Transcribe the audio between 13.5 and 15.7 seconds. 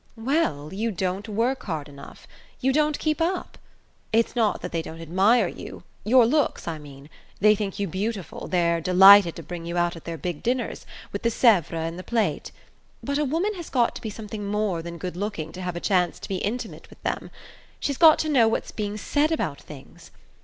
has got to be something more than good looking to